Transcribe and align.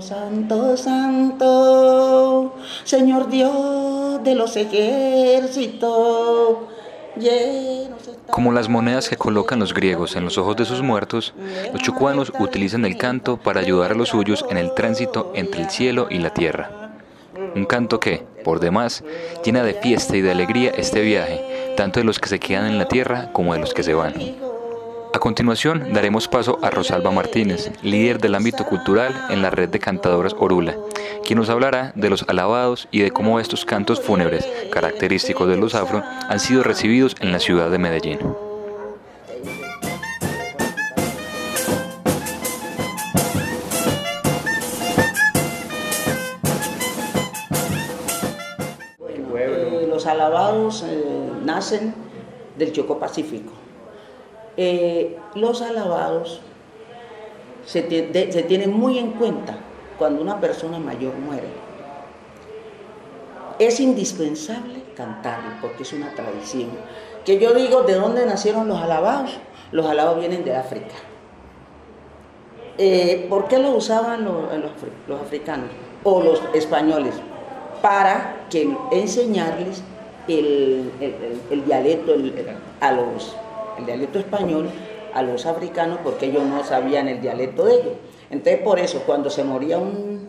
Santo, 0.00 0.76
santo, 0.76 2.54
Señor 2.84 3.28
Dios 3.28 4.22
de 4.24 4.34
los 4.34 4.56
ejércitos. 4.56 5.92
Como 8.30 8.52
las 8.52 8.68
monedas 8.68 9.08
que 9.08 9.16
colocan 9.16 9.58
los 9.58 9.74
griegos 9.74 10.16
en 10.16 10.24
los 10.24 10.38
ojos 10.38 10.56
de 10.56 10.64
sus 10.64 10.82
muertos, 10.82 11.34
los 11.72 11.82
chucuanos 11.82 12.32
utilizan 12.38 12.84
el 12.84 12.96
canto 12.96 13.36
para 13.36 13.60
ayudar 13.60 13.92
a 13.92 13.94
los 13.94 14.08
suyos 14.08 14.44
en 14.48 14.56
el 14.56 14.72
tránsito 14.72 15.30
entre 15.34 15.62
el 15.62 15.70
cielo 15.70 16.06
y 16.10 16.18
la 16.18 16.30
tierra. 16.30 16.92
Un 17.54 17.66
canto 17.66 18.00
que, 18.00 18.24
por 18.44 18.60
demás, 18.60 19.04
llena 19.44 19.62
de 19.62 19.74
fiesta 19.74 20.16
y 20.16 20.22
de 20.22 20.30
alegría 20.30 20.70
este 20.70 21.02
viaje, 21.02 21.74
tanto 21.76 22.00
de 22.00 22.04
los 22.04 22.18
que 22.18 22.28
se 22.28 22.40
quedan 22.40 22.66
en 22.66 22.78
la 22.78 22.88
tierra 22.88 23.30
como 23.32 23.52
de 23.52 23.60
los 23.60 23.74
que 23.74 23.82
se 23.82 23.94
van. 23.94 24.14
A 25.14 25.18
continuación 25.18 25.92
daremos 25.92 26.26
paso 26.26 26.58
a 26.62 26.70
Rosalba 26.70 27.10
Martínez, 27.10 27.70
líder 27.82 28.18
del 28.18 28.34
ámbito 28.34 28.64
cultural 28.64 29.26
en 29.28 29.42
la 29.42 29.50
red 29.50 29.68
de 29.68 29.78
cantadoras 29.78 30.34
Orula, 30.38 30.74
quien 31.22 31.38
nos 31.38 31.50
hablará 31.50 31.92
de 31.94 32.08
los 32.08 32.24
alabados 32.28 32.88
y 32.90 33.00
de 33.00 33.10
cómo 33.10 33.38
estos 33.38 33.66
cantos 33.66 34.00
fúnebres, 34.00 34.48
característicos 34.72 35.46
de 35.48 35.58
los 35.58 35.74
afro, 35.74 36.02
han 36.28 36.40
sido 36.40 36.62
recibidos 36.62 37.14
en 37.20 37.30
la 37.30 37.40
ciudad 37.40 37.70
de 37.70 37.78
Medellín. 37.78 38.20
Eh, 49.08 49.86
los 49.90 50.06
alabados 50.06 50.82
eh, 50.88 51.30
nacen 51.44 51.94
del 52.56 52.72
Choco 52.72 52.98
Pacífico 52.98 53.52
eh, 54.56 55.18
los 55.34 55.62
alabados 55.62 56.40
se, 57.64 57.82
tienen 57.82 58.72
muy 58.72 58.98
en 58.98 59.12
cuenta 59.12 59.56
cuando 59.98 60.20
una 60.20 60.40
persona 60.40 60.78
mayor 60.78 61.14
muere. 61.14 61.46
Es 63.58 63.80
indispensable 63.80 64.82
cantarlo 64.96 65.50
porque 65.60 65.84
es 65.84 65.92
una 65.92 66.12
tradición. 66.14 66.70
Que 67.24 67.38
yo 67.38 67.54
digo, 67.54 67.82
¿de 67.82 67.94
dónde 67.94 68.26
nacieron 68.26 68.66
los 68.66 68.80
alabados? 68.80 69.38
Los 69.70 69.86
alabados 69.86 70.18
vienen 70.18 70.44
de 70.44 70.56
África. 70.56 70.94
Eh, 72.78 73.26
¿Por 73.28 73.48
qué 73.48 73.58
lo 73.58 73.70
usaban 73.72 74.24
los, 74.24 75.20
africanos 75.20 75.68
o 76.02 76.22
los 76.22 76.42
españoles? 76.54 77.14
Para 77.80 78.46
que 78.50 78.74
enseñarles 78.90 79.82
el, 80.26 80.90
dialecto 81.64 82.14
a 82.80 82.92
los 82.92 83.36
el 83.82 83.86
dialecto 83.86 84.18
español 84.20 84.70
a 85.12 85.22
los 85.22 85.44
africanos 85.44 85.98
porque 86.02 86.26
ellos 86.26 86.44
no 86.44 86.64
sabían 86.64 87.08
el 87.08 87.20
dialecto 87.20 87.64
de 87.64 87.74
ellos. 87.74 87.94
Entonces 88.30 88.62
por 88.62 88.78
eso 88.78 89.02
cuando 89.04 89.28
se 89.28 89.44
moría 89.44 89.78
un, 89.78 90.28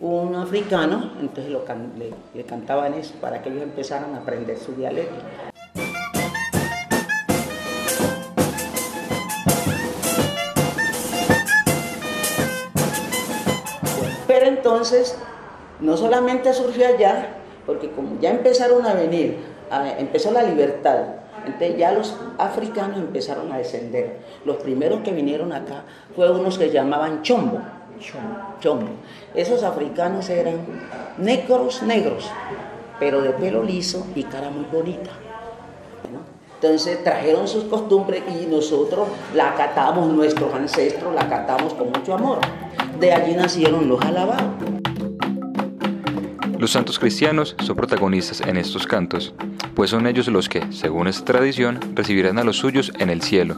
un 0.00 0.34
africano, 0.34 1.12
entonces 1.20 1.52
le, 2.34 2.44
cantaban 2.44 2.94
eso 2.94 3.14
para 3.20 3.42
que 3.42 3.48
ellos 3.48 3.62
empezaran 3.62 4.14
a 4.14 4.18
aprender 4.18 4.58
su 4.58 4.72
dialecto. 4.74 5.14
Pero 14.26 14.46
entonces, 14.46 15.16
no 15.78 15.96
solamente 15.96 16.52
surgió 16.52 16.88
allá, 16.88 17.36
porque 17.66 17.90
como 17.90 18.18
ya 18.20 18.30
empezaron 18.30 18.84
a 18.84 18.94
venir, 18.94 19.38
empezó 19.98 20.32
la 20.32 20.42
libertad, 20.42 21.23
entonces 21.46 21.76
ya 21.76 21.92
los 21.92 22.16
africanos 22.38 22.98
empezaron 22.98 23.52
a 23.52 23.58
descender. 23.58 24.18
Los 24.44 24.56
primeros 24.56 25.00
que 25.00 25.12
vinieron 25.12 25.52
acá 25.52 25.84
fueron 26.14 26.40
unos 26.40 26.58
que 26.58 26.70
llamaban 26.70 27.22
chombo. 27.22 27.60
Chombo. 28.60 28.88
Esos 29.34 29.62
africanos 29.62 30.28
eran 30.28 30.58
negros, 31.18 31.82
negros, 31.82 32.30
pero 32.98 33.22
de 33.22 33.30
pelo 33.30 33.62
liso 33.62 34.06
y 34.14 34.24
cara 34.24 34.50
muy 34.50 34.66
bonita. 34.70 35.10
Entonces 36.60 37.04
trajeron 37.04 37.46
sus 37.46 37.64
costumbres 37.64 38.22
y 38.40 38.46
nosotros 38.46 39.08
la 39.34 39.50
acatamos, 39.50 40.08
nuestros 40.08 40.52
ancestros 40.54 41.14
la 41.14 41.22
acatamos 41.22 41.74
con 41.74 41.88
mucho 41.88 42.14
amor. 42.14 42.38
De 42.98 43.12
allí 43.12 43.34
nacieron 43.34 43.86
los 43.88 44.00
alabados. 44.00 44.44
Los 46.58 46.70
santos 46.70 46.98
cristianos 46.98 47.54
son 47.62 47.76
protagonistas 47.76 48.40
en 48.40 48.56
estos 48.56 48.86
cantos, 48.86 49.34
pues 49.74 49.90
son 49.90 50.06
ellos 50.06 50.28
los 50.28 50.48
que, 50.48 50.62
según 50.72 51.08
esta 51.08 51.24
tradición, 51.24 51.80
recibirán 51.94 52.38
a 52.38 52.44
los 52.44 52.56
suyos 52.56 52.92
en 52.98 53.10
el 53.10 53.22
cielo. 53.22 53.56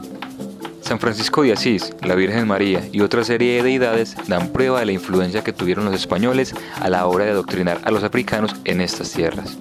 San 0.81 0.99
Francisco 0.99 1.43
de 1.43 1.51
Asís, 1.51 1.93
la 2.01 2.15
Virgen 2.15 2.47
María 2.47 2.81
y 2.93 3.01
otra 3.01 3.23
serie 3.25 3.57
de 3.57 3.63
deidades 3.63 4.15
dan 4.27 4.53
prueba 4.53 4.79
de 4.79 4.85
la 4.85 4.93
influencia 4.93 5.43
que 5.43 5.51
tuvieron 5.51 5.83
los 5.83 5.93
españoles 5.93 6.55
a 6.79 6.89
la 6.89 7.05
hora 7.07 7.25
de 7.25 7.31
adoctrinar 7.31 7.81
a 7.83 7.91
los 7.91 8.03
africanos 8.03 8.55
en 8.63 8.79
estas 8.79 9.11
tierras. 9.11 9.57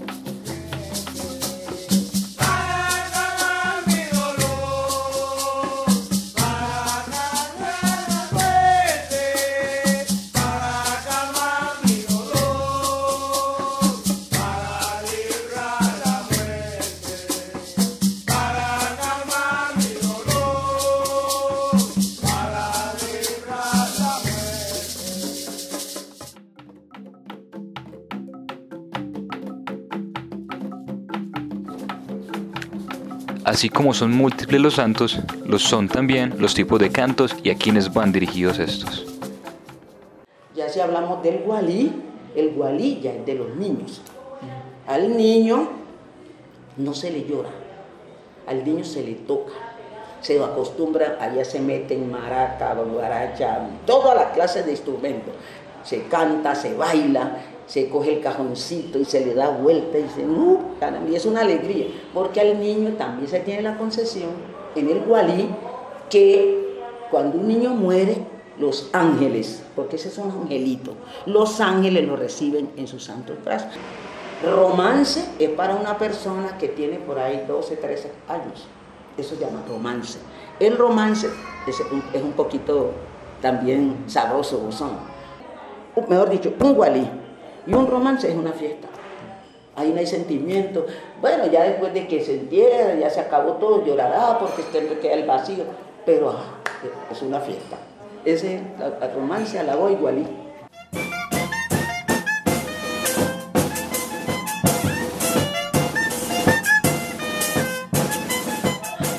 Así 33.47 33.69
como 33.69 33.95
son 33.95 34.11
múltiples 34.11 34.61
los 34.61 34.75
santos, 34.75 35.21
los 35.45 35.62
son 35.62 35.89
también 35.89 36.34
los 36.41 36.53
tipos 36.53 36.81
de 36.81 36.91
cantos 36.91 37.37
y 37.45 37.51
a 37.51 37.55
quienes 37.55 37.95
van 37.95 38.11
dirigidos 38.11 38.59
estos. 38.59 39.07
Ya 40.57 40.69
si 40.69 40.81
hablamos 40.81 41.23
del 41.23 41.45
gualí, 41.45 41.93
el 42.34 42.51
gualí 42.55 42.99
ya 43.01 43.12
es 43.12 43.25
de 43.25 43.34
los 43.37 43.55
niños. 43.55 44.03
Al 44.89 45.17
niño 45.17 45.69
no 46.77 46.93
se 46.93 47.12
le 47.12 47.25
llora, 47.25 47.51
al 48.49 48.65
niño 48.65 48.84
se 48.84 49.05
le 49.05 49.12
toca, 49.12 49.53
se 50.21 50.43
acostumbra, 50.43 51.17
allá 51.21 51.45
se 51.45 51.61
mete 51.61 51.95
en 51.95 52.11
maraca, 52.11 52.75
guaracha, 52.75 53.61
todas 53.87 54.17
las 54.17 54.33
clases 54.33 54.67
de 54.67 54.73
instrumentos. 54.73 55.33
Se 55.84 56.03
canta, 56.09 56.57
se 56.57 56.75
baila, 56.75 57.37
se 57.66 57.88
coge 57.88 58.15
el 58.15 58.21
cajoncito 58.21 58.99
y 58.99 59.04
se 59.04 59.25
le 59.25 59.34
da 59.34 59.50
vuelta 59.50 59.99
y 59.99 60.03
dice, 60.04 60.25
uh, 60.25 60.60
y 61.10 61.15
es 61.15 61.27
una 61.27 61.41
alegría, 61.41 61.87
porque 62.15 62.41
al 62.41 62.60
niño 62.60 62.94
también 62.97 63.28
se 63.28 63.41
tiene 63.41 63.62
la 63.62 63.77
concesión 63.77 64.31
en 64.75 64.88
el 64.88 65.00
Gualí 65.00 65.49
que 66.09 66.81
cuando 67.10 67.38
un 67.38 67.49
niño 67.49 67.71
muere, 67.71 68.25
los 68.59 68.88
ángeles, 68.93 69.62
porque 69.75 69.97
ese 69.97 70.09
es 70.09 70.16
un 70.16 70.31
angelito, 70.31 70.94
los 71.27 71.60
ángeles 71.60 72.06
lo 72.06 72.16
reciben 72.16 72.71
en 72.77 72.87
sus 72.87 73.04
santos 73.04 73.37
brazos. 73.44 73.72
Romance 74.43 75.25
es 75.38 75.50
para 75.50 75.75
una 75.75 75.98
persona 75.98 76.56
que 76.59 76.69
tiene 76.69 76.98
por 76.98 77.19
ahí 77.19 77.44
12, 77.47 77.77
13 77.77 78.12
años. 78.28 78.66
Eso 79.16 79.34
se 79.34 79.41
llama 79.41 79.62
romance. 79.69 80.19
El 80.60 80.77
romance 80.77 81.28
es 81.66 81.81
un, 81.81 82.03
es 82.12 82.22
un 82.22 82.33
poquito 82.33 82.93
también 83.41 84.04
sabroso, 84.06 84.71
son. 84.71 84.93
Mejor 86.09 86.28
dicho, 86.28 86.53
un 86.60 86.75
gualí 86.75 87.10
y 87.66 87.75
un 87.75 87.87
romance 87.87 88.28
es 88.28 88.37
una 88.37 88.53
fiesta. 88.53 88.88
Ahí 89.75 89.91
no 89.91 89.99
hay 89.99 90.06
sentimiento. 90.06 90.87
Bueno, 91.21 91.47
ya 91.47 91.65
después 91.65 91.93
de 91.93 92.06
que 92.06 92.25
se 92.25 92.34
entierra, 92.34 92.94
ya 92.94 93.10
se 93.10 93.21
acabó 93.21 93.53
todo, 93.54 93.84
llorará 93.84 94.38
porque 94.38 94.62
queda 95.00 95.15
el 95.15 95.27
vacío. 95.27 95.65
Pero 96.06 96.31
ah, 96.31 96.44
es 97.10 97.21
una 97.22 97.41
fiesta. 97.41 97.77
Ese 98.25 98.60
romance 99.15 99.59
alabó 99.59 99.91
igualito. 99.91 100.31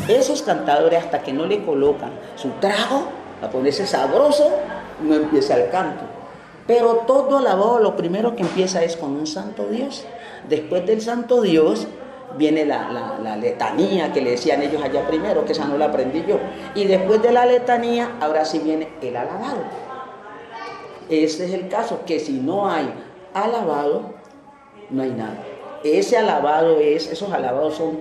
Esos 0.07 0.41
cantadores 0.41 1.03
hasta 1.03 1.21
que 1.21 1.33
no 1.33 1.45
le 1.45 1.65
colocan 1.65 2.11
su 2.35 2.49
trago, 2.61 3.09
a 3.41 3.49
ponerse 3.49 3.85
sabroso, 3.85 4.49
no 5.03 5.15
empieza 5.15 5.55
el 5.57 5.69
canto. 5.69 6.16
Pero 6.67 7.03
todo 7.07 7.37
alabado 7.37 7.79
lo 7.79 7.95
primero 7.95 8.35
que 8.35 8.43
empieza 8.43 8.83
es 8.83 8.97
con 8.97 9.11
un 9.11 9.25
santo 9.25 9.67
Dios. 9.67 10.05
Después 10.49 10.85
del 10.85 11.01
santo 11.01 11.41
Dios 11.41 11.87
viene 12.37 12.65
la, 12.65 13.37
letanía 13.39 14.11
que 14.11 14.21
le 14.21 14.31
decían 14.31 14.61
ellos 14.61 14.83
allá 14.83 15.07
primero, 15.07 15.45
que 15.45 15.53
esa 15.53 15.65
no 15.65 15.77
la 15.77 15.85
aprendí 15.85 16.25
yo. 16.27 16.37
Y 16.75 16.85
después 16.85 17.21
de 17.21 17.31
la 17.31 17.45
letanía, 17.45 18.17
ahora 18.19 18.43
sí 18.43 18.59
viene 18.59 18.89
el 19.01 19.15
alabado. 19.15 19.59
Ese 21.09 21.45
es 21.45 21.53
el 21.53 21.69
caso, 21.69 22.01
que 22.05 22.19
si 22.19 22.33
no 22.33 22.69
hay 22.69 22.89
alabado, 23.33 24.13
no 24.89 25.03
hay 25.03 25.11
nada. 25.11 25.41
Ese 25.85 26.17
alabado 26.17 26.79
es, 26.79 27.07
esos 27.09 27.31
alabados 27.31 27.75
son 27.75 27.99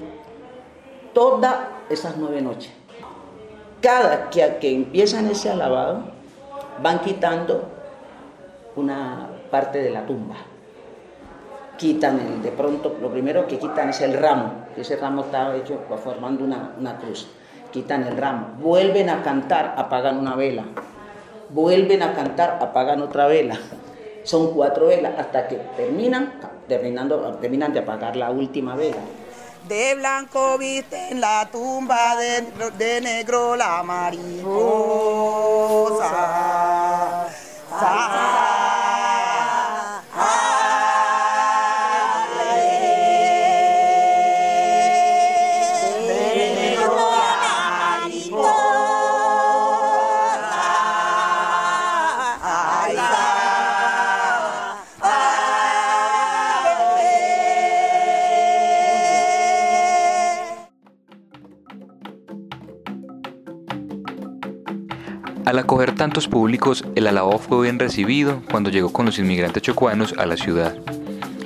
todas 1.15 1.57
esas 1.89 2.17
nueve 2.17 2.43
noches. 2.43 2.73
Cada 3.81 4.29
que, 4.31 4.57
que 4.61 4.75
empiezan 4.75 5.29
ese 5.29 5.51
alabado, 5.51 6.11
van 6.83 7.01
quitando 7.01 7.76
una 8.77 9.29
parte 9.51 9.79
de 9.79 9.91
la 9.91 10.07
tumba. 10.07 10.37
Quitan 11.77 12.21
el, 12.21 12.43
de 12.43 12.53
pronto, 12.53 12.97
lo 13.01 13.11
primero 13.11 13.47
que 13.47 13.59
quitan 13.59 13.91
es 13.91 14.01
el 14.01 14.15
ramo, 14.15 14.67
ese 14.77 14.97
ramo 14.97 15.23
estaba 15.23 15.57
hecho 15.57 15.81
formando 16.03 16.45
una, 16.45 16.75
una 16.79 16.97
cruz. 16.99 17.29
Quitan 17.73 18.05
el 18.05 18.17
ramo, 18.17 18.53
vuelven 18.59 19.11
a 19.11 19.23
cantar, 19.23 19.75
apagan 19.77 20.19
una 20.19 20.35
vela, 20.37 20.65
vuelven 21.51 22.03
a 22.03 22.15
cantar, 22.15 22.59
apagan 22.63 23.03
otra 23.03 23.27
vela. 23.27 23.59
Son 24.25 24.55
cuatro 24.55 24.87
velas 24.87 25.19
hasta 25.19 25.49
que 25.49 25.57
terminan, 25.77 26.33
terminando, 26.67 27.39
terminan 27.41 27.73
de 27.73 27.81
apagar 27.81 28.17
la 28.17 28.31
última 28.31 28.75
vela. 28.75 29.03
De 29.69 29.95
blanco 29.97 30.59
viste 30.59 31.11
en 31.11 31.21
la 31.21 31.49
tumba, 31.51 32.17
de, 32.17 32.45
de 32.79 33.01
negro 33.01 33.57
la 33.57 33.83
mariposa. 33.83 34.47
Al 65.47 65.61
acoger 65.61 65.95
tantos 65.95 66.27
públicos, 66.27 66.85
el 66.97 67.07
alabao 67.07 67.39
fue 67.39 67.63
bien 67.63 67.79
recibido 67.79 68.43
cuando 68.51 68.69
llegó 68.69 68.93
con 68.93 69.07
los 69.07 69.21
inmigrantes 69.21 69.63
chocuanos 69.63 70.13
a 70.19 70.27
la 70.27 70.37
ciudad. 70.37 70.75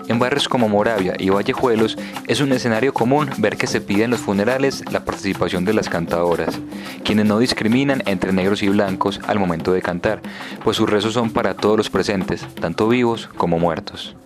En 0.08 0.19
barrios 0.19 0.49
como 0.49 0.70
Moravia 0.70 1.17
y 1.19 1.29
Vallejuelos 1.29 1.99
es 2.26 2.41
un 2.41 2.50
escenario 2.52 2.94
común 2.94 3.29
ver 3.37 3.58
que 3.58 3.67
se 3.67 3.82
pide 3.82 4.05
en 4.05 4.11
los 4.11 4.20
funerales 4.20 4.91
la 4.91 5.05
participación 5.05 5.67
de 5.67 5.75
las 5.75 5.91
cantadoras, 5.91 6.58
quienes 7.05 7.26
no 7.26 7.38
discriminan 7.38 8.02
entre 8.06 8.32
negros 8.32 8.62
y 8.62 8.70
blancos 8.70 9.20
al 9.26 9.38
momento 9.38 9.70
de 9.70 9.82
cantar, 9.82 10.23
pues 10.64 10.79
sus 10.79 10.88
rezos 10.88 11.12
son 11.12 11.31
para 11.31 11.52
todos 11.52 11.76
los 11.76 11.91
presentes, 11.91 12.47
tanto 12.58 12.88
vivos 12.88 13.29
como 13.37 13.58
muertos. 13.58 14.17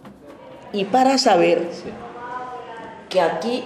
Y 0.73 0.85
para 0.85 1.19
saber 1.19 1.69
que 3.11 3.21
aquí, 3.21 3.65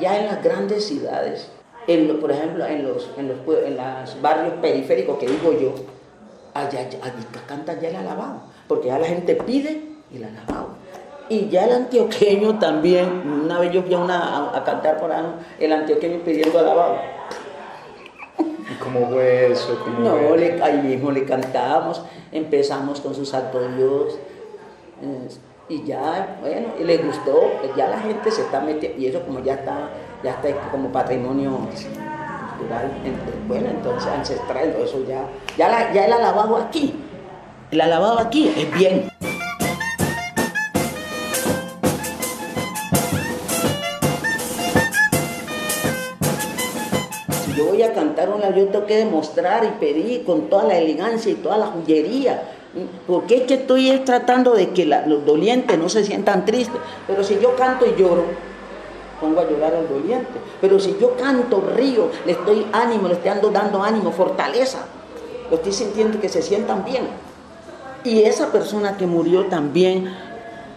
ya 0.00 0.18
en 0.18 0.26
las 0.26 0.42
grandes 0.42 0.88
ciudades, 0.88 1.48
por 2.20 2.30
ejemplo, 2.30 2.66
en 2.66 2.86
los, 2.86 3.10
en 3.16 3.28
los, 3.28 4.20
barrios 4.20 4.54
periféricos 4.60 5.18
que 5.18 5.26
digo 5.26 5.52
yo, 5.58 5.74
allá, 6.52 6.80
allá 6.80 7.14
cantan 7.46 7.80
ya 7.80 7.88
el 7.88 7.96
alabado, 7.96 8.42
porque 8.66 8.88
ya 8.88 8.98
la 8.98 9.06
gente 9.06 9.34
pide 9.34 9.84
el 10.14 10.24
alabado. 10.24 10.68
Y 11.30 11.48
ya 11.48 11.64
el 11.64 11.72
antioqueño 11.72 12.58
también, 12.58 13.22
una 13.44 13.58
vez 13.58 13.72
yo 13.72 13.82
fui 13.82 13.94
a, 13.94 13.98
una, 13.98 14.54
a, 14.54 14.64
cantar 14.64 14.98
por 14.98 15.10
ahí, 15.10 15.24
el 15.58 15.72
antioqueño 15.72 16.20
pidiendo 16.20 16.58
alabado. 16.58 16.96
¿Y 18.38 18.74
cómo 18.82 19.08
fue 19.08 19.52
eso? 19.52 19.78
no, 19.98 20.14
ahí 20.62 20.82
mismo 20.82 21.10
le 21.10 21.24
cantamos, 21.24 22.02
empezamos 22.32 23.00
con 23.00 23.14
sus 23.14 23.32
Dios. 23.78 24.18
y 25.70 25.84
ya, 25.84 26.38
bueno, 26.42 26.68
y 26.78 26.84
le 26.84 26.98
gustó, 26.98 27.50
ya 27.76 27.88
la 27.88 27.98
gente 27.98 28.30
se 28.30 28.42
está 28.42 28.60
metiendo, 28.60 28.98
y 29.00 29.06
eso 29.06 29.22
como 29.22 29.40
ya 29.40 29.54
está 29.54 29.88
ya 30.22 30.32
está 30.32 30.48
como 30.70 30.90
patrimonio 30.90 31.68
cultural, 32.58 32.90
bueno, 33.46 33.68
entonces 33.70 34.08
ancestral, 34.08 34.74
eso 34.80 35.04
ya, 35.06 35.26
ya, 35.56 35.92
ya 35.92 36.06
el 36.06 36.12
alabado 36.12 36.56
aquí, 36.56 36.94
el 37.70 37.80
alabado 37.80 38.18
aquí 38.18 38.52
es 38.56 38.72
bien. 38.76 39.08
Si 47.44 47.54
yo 47.54 47.66
voy 47.66 47.82
a 47.82 47.92
cantar 47.92 48.30
una, 48.30 48.50
yo 48.50 48.66
tengo 48.66 48.86
que 48.86 48.96
demostrar 48.96 49.64
y 49.64 49.78
pedir 49.78 50.24
con 50.24 50.48
toda 50.48 50.64
la 50.64 50.78
elegancia 50.78 51.30
y 51.30 51.36
toda 51.36 51.58
la 51.58 51.66
joyería, 51.66 52.42
porque 53.06 53.36
es 53.36 53.42
que 53.42 53.54
estoy 53.54 53.96
tratando 54.00 54.54
de 54.54 54.70
que 54.70 54.84
los 54.84 55.24
dolientes 55.24 55.78
no 55.78 55.88
se 55.88 56.04
sientan 56.04 56.44
tristes, 56.44 56.80
pero 57.06 57.22
si 57.22 57.38
yo 57.38 57.54
canto 57.54 57.86
y 57.86 57.94
lloro, 57.98 58.24
pongo 59.20 59.40
a 59.40 59.44
llorar 59.44 59.74
al 59.74 59.88
doliente. 59.88 60.38
Pero 60.60 60.78
si 60.78 60.96
yo 61.00 61.16
canto, 61.16 61.60
río, 61.60 62.10
le 62.24 62.32
estoy 62.32 62.66
ánimo, 62.72 63.08
le 63.08 63.14
estoy 63.14 63.32
dando, 63.52 63.82
ánimo, 63.82 64.12
fortaleza, 64.12 64.78
lo 65.50 65.56
estoy 65.56 65.72
sintiendo 65.72 66.20
que 66.20 66.28
se 66.28 66.42
sientan 66.42 66.84
bien. 66.84 67.08
Y 68.04 68.22
esa 68.22 68.52
persona 68.52 68.96
que 68.96 69.06
murió 69.06 69.46
también 69.46 70.14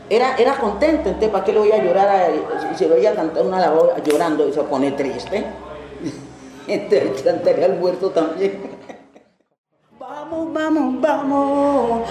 era, 0.10 0.36
era 0.36 0.58
contenta, 0.58 1.10
entonces 1.10 1.30
¿para 1.30 1.46
qué 1.46 1.54
le 1.54 1.60
voy 1.60 1.72
a 1.72 1.84
llorar 1.84 2.08
a, 2.10 2.76
si 2.78 2.86
le 2.86 2.96
voy 2.96 3.06
a 3.06 3.16
cantar 3.16 3.46
una 3.46 3.60
labor 3.60 4.02
llorando 4.04 4.48
y 4.48 4.54
se 4.54 4.62
pone 4.64 4.92
triste? 4.92 5.46
Entonces 6.68 7.22
cantaría 7.22 7.66
al 7.66 7.78
muerto 7.78 8.10
también. 8.10 8.60
Vamos, 10.00 10.54
vamos, 10.54 11.02
vamos, 11.02 12.10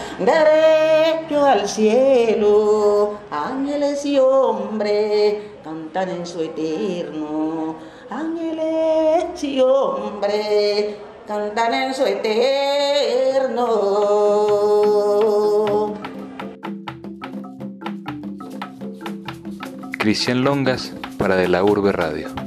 al 1.44 1.68
cielo, 1.68 3.18
ángeles 3.30 4.04
y 4.06 4.18
hombres 4.18 5.36
cantan 5.62 6.08
en 6.10 6.26
su 6.26 6.40
eterno. 6.40 7.76
Ángeles 8.10 9.44
y 9.44 9.60
hombres 9.60 10.96
cantan 11.26 11.74
en 11.74 11.94
su 11.94 12.04
eterno. 12.04 12.40
Cristian 19.98 20.42
Longas 20.42 20.92
para 21.18 21.36
De 21.36 21.46
la 21.48 21.62
Urbe 21.62 21.92
Radio. 21.92 22.39